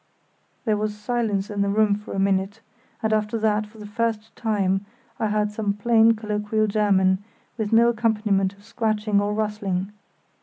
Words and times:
There 0.65 0.77
was 0.77 0.97
silence 0.97 1.51
in 1.51 1.61
the 1.61 1.69
room 1.69 1.93
for 1.93 2.13
a 2.15 2.19
minute, 2.19 2.61
and 3.03 3.13
after 3.13 3.37
that, 3.37 3.67
for 3.67 3.77
the 3.77 3.85
first 3.85 4.35
time, 4.35 4.83
I 5.19 5.27
heard 5.27 5.51
some 5.51 5.73
plain 5.73 6.13
colloquial 6.15 6.65
German, 6.65 7.19
with 7.55 7.71
no 7.71 7.89
accompaniment 7.89 8.53
of 8.53 8.63
scratching 8.65 9.21
or 9.21 9.35
rustling. 9.35 9.91